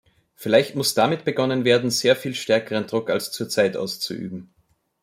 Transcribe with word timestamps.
Vielleicht 0.33 0.75
muss 0.75 0.95
damit 0.95 1.25
begonnen 1.25 1.63
werden, 1.63 1.91
sehr 1.91 2.15
viel 2.15 2.33
stärkeren 2.33 2.87
Druck 2.87 3.11
als 3.11 3.31
zurzeit 3.31 3.77
auszuüben. 3.77 4.51